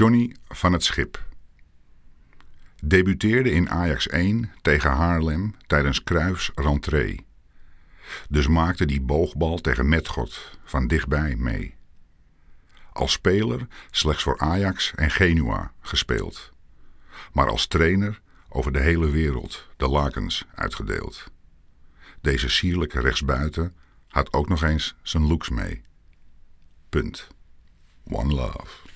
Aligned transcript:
Johnny 0.00 0.36
van 0.48 0.72
het 0.72 0.84
Schip. 0.84 1.24
Debuteerde 2.82 3.50
in 3.50 3.70
Ajax 3.70 4.08
1 4.08 4.52
tegen 4.62 4.90
Haarlem 4.90 5.54
tijdens 5.66 6.02
Kruijf's 6.02 6.50
rentree. 6.54 7.26
Dus 8.28 8.46
maakte 8.46 8.84
die 8.84 9.00
boogbal 9.00 9.58
tegen 9.58 9.88
Metgod 9.88 10.58
van 10.64 10.86
dichtbij 10.86 11.36
mee. 11.36 11.74
Als 12.92 13.12
speler 13.12 13.66
slechts 13.90 14.22
voor 14.22 14.38
Ajax 14.38 14.92
en 14.94 15.10
Genua 15.10 15.72
gespeeld. 15.80 16.52
Maar 17.32 17.48
als 17.48 17.66
trainer 17.66 18.20
over 18.48 18.72
de 18.72 18.80
hele 18.80 19.10
wereld 19.10 19.68
de 19.76 19.88
lakens 19.88 20.44
uitgedeeld. 20.54 21.24
Deze 22.20 22.48
sierlijke 22.48 23.00
rechtsbuiten 23.00 23.74
had 24.08 24.32
ook 24.32 24.48
nog 24.48 24.62
eens 24.62 24.94
zijn 25.02 25.26
looks 25.26 25.48
mee. 25.48 25.82
Punt. 26.88 27.28
One 28.04 28.34
love. 28.34 28.88